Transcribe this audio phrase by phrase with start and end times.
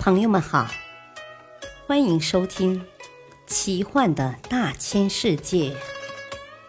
[0.00, 0.66] 朋友们好，
[1.86, 2.80] 欢迎收听
[3.46, 5.76] 《奇幻的大千世界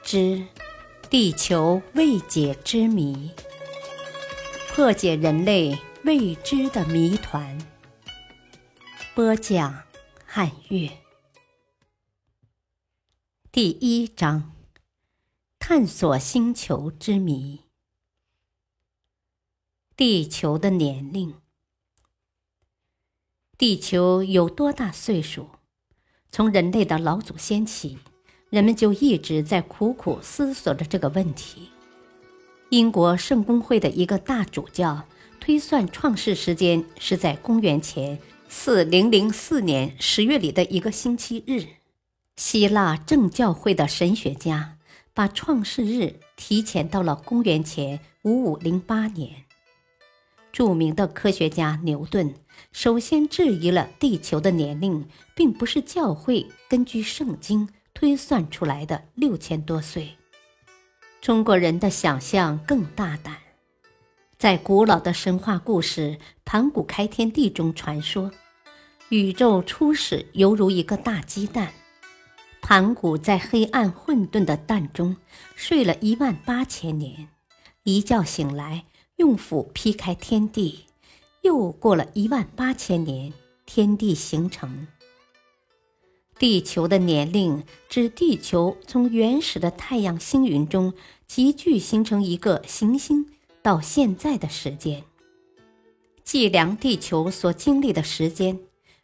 [0.03, 0.45] 之
[1.09, 3.31] 地球未解之谜》，
[4.75, 7.57] 破解人类未知的谜团。
[9.15, 9.81] 播讲：
[10.25, 10.91] 汉月。
[13.49, 14.51] 第一章：
[15.57, 17.61] 探索星球之谜。
[19.95, 21.40] 地球的年龄。
[23.61, 25.45] 地球有多大岁数？
[26.31, 27.99] 从人类的老祖先起，
[28.49, 31.69] 人们就一直在苦苦思索着这个问题。
[32.69, 35.03] 英国圣公会的一个大主教
[35.39, 38.17] 推算创世时间是在公元前
[38.49, 41.65] 四零零四年十月里的一个星期日。
[42.37, 44.79] 希腊正教会的神学家
[45.13, 49.45] 把创世日提前到了公元前五五零八年。
[50.51, 52.35] 著名的科学家牛顿
[52.71, 60.17] 首先质疑了地球的年龄，并不是教会根据圣经推算出来的六千多岁。
[61.21, 63.37] 中国人的想象更大胆，
[64.37, 68.31] 在古老的神话故事《盘古开天地》中传说，
[69.09, 71.71] 宇宙初始犹如一个大鸡蛋，
[72.61, 75.15] 盘古在黑暗混沌的蛋中
[75.55, 77.29] 睡了一万八千年，
[77.83, 78.85] 一觉醒来。
[79.21, 80.85] 用斧劈开天地，
[81.43, 83.31] 又过了一万八千年，
[83.67, 84.87] 天地形成。
[86.39, 90.95] 地球的年龄指地球从原始的太阳星云中
[91.27, 93.27] 急剧形成一个行星
[93.61, 95.03] 到现在的时间。
[96.23, 98.59] 计量地球所经历的时间，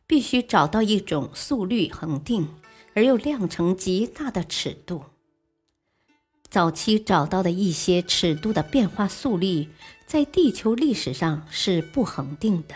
[0.07, 2.47] 必须找到一种速率恒定
[2.95, 5.03] 而又量程极大的尺度。
[6.49, 9.67] 早期找到的一些尺度的变化速率，
[10.05, 12.75] 在地球历史上是不恒定的。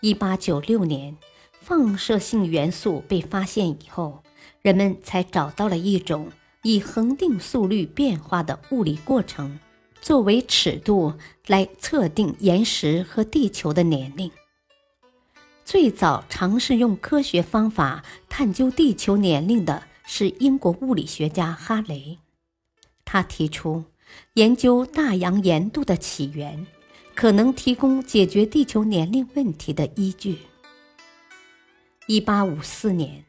[0.00, 1.16] 一八九六年，
[1.60, 4.22] 放射性元素被发现以后，
[4.62, 6.30] 人们才找到了一种
[6.62, 9.58] 以恒定速率变化的物理过程
[10.00, 11.14] 作为尺度
[11.46, 14.30] 来测定岩石和地球的年龄。
[15.64, 22.18] 最早尝试用科学方法探究地球年龄的是英国物理学家哈雷。
[23.12, 23.82] 他提出，
[24.34, 26.64] 研究大洋盐度的起源，
[27.12, 30.38] 可能提供解决地球年龄问题的依据。
[32.06, 33.24] 一八五四年，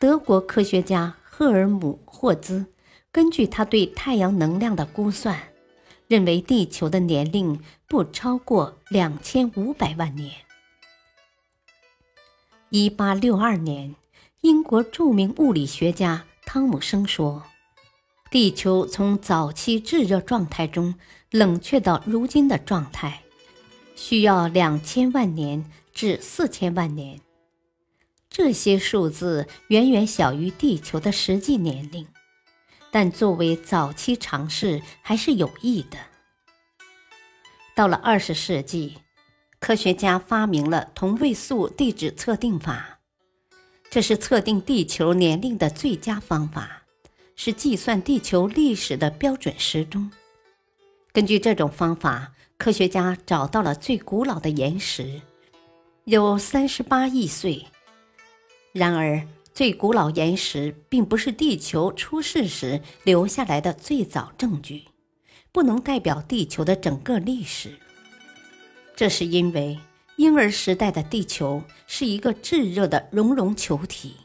[0.00, 2.66] 德国科学家赫尔姆霍兹
[3.12, 5.40] 根据他对太阳能量的估算，
[6.08, 10.34] 认为地球的年龄不超过两千五百万年。
[12.70, 13.94] 一八六二年，
[14.40, 17.44] 英国著名物理学家汤姆生说。
[18.32, 20.94] 地球从早期炙热状态中
[21.30, 23.24] 冷却到如今的状态，
[23.94, 27.20] 需要两千万年至四千万年。
[28.30, 32.06] 这些数字远远小于地球的实际年龄，
[32.90, 35.98] 但作为早期尝试还是有益的。
[37.74, 38.96] 到了二十世纪，
[39.60, 43.00] 科学家发明了同位素地质测定法，
[43.90, 46.81] 这是测定地球年龄的最佳方法。
[47.34, 50.10] 是计算地球历史的标准时钟。
[51.12, 55.20] 根据这种方法，科学家找到了最古老的岩石，
[56.04, 57.66] 有三十八亿岁。
[58.72, 64.84] 然而，最古老岩石并不是地球出世时留下来的最早证据，
[65.52, 67.78] 不能代表地球的整个历史。
[68.96, 69.78] 这是因为
[70.16, 74.16] 婴儿时代的地球是一个炙热的熔融球体，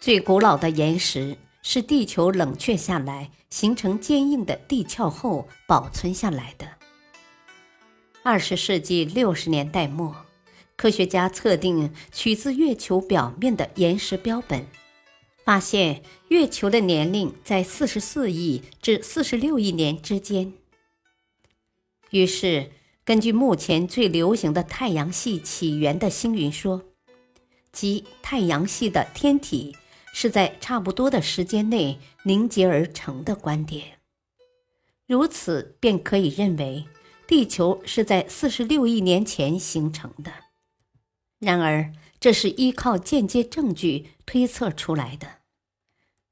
[0.00, 1.36] 最古老的岩石。
[1.62, 6.66] 是地球冷却下来，形成坚硬的地壳后保存下来的。
[8.22, 10.14] 二十世纪六十年代末，
[10.76, 14.66] 科学家测定取自月球表面的岩石标本，
[15.44, 20.52] 发现月球的年龄在四十四亿至四十六亿年之间。
[22.10, 22.70] 于是，
[23.04, 26.82] 根据目前最流行的太阳系起源的星云说，
[27.72, 29.76] 即太阳系的天体。
[30.20, 34.00] 是在差不多的时间内凝结而成的观点，
[35.06, 36.86] 如此便可以认为
[37.28, 40.32] 地球是在四十六亿年前形成的。
[41.38, 45.28] 然而，这是依靠间接证据推测出来的。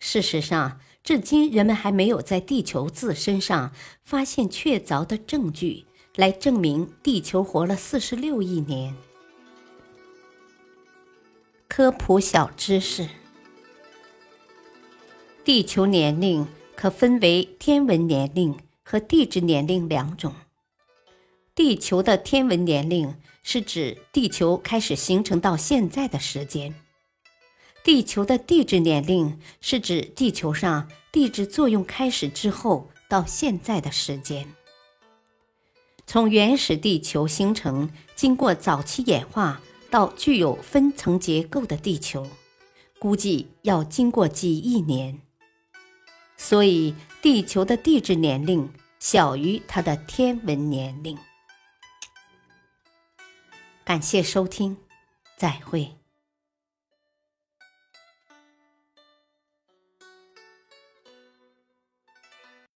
[0.00, 3.70] 事实上，至今人们还没有在地球自身上
[4.02, 5.86] 发现确凿的证据
[6.16, 8.96] 来证明地球活了四十六亿年。
[11.68, 13.08] 科普小知识。
[15.46, 16.44] 地球年龄
[16.74, 20.34] 可分为天文年龄和地质年龄两种。
[21.54, 23.14] 地球的天文年龄
[23.44, 26.72] 是指地球开始形成到现在的时间；
[27.84, 34.52] 地球的地质年龄是指地球上地质作用开始之后到现在的时间。
[36.08, 39.60] 从原始地球形成，经过早期演化
[39.90, 42.26] 到具有分层结构的地球，
[42.98, 45.20] 估计要经过几亿年。
[46.36, 51.16] 所以，地球的地质年龄小于它的天文年龄。
[53.84, 54.76] 感谢收听，
[55.36, 55.96] 再会。